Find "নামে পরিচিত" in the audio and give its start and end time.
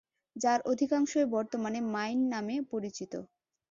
2.29-3.13